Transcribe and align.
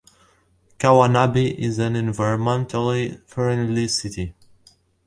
Kawanabe 0.79 1.59
is 1.59 1.77
an 1.77 1.93
environmentally 1.93 3.21
friendly 3.27 3.87
city. 3.87 4.33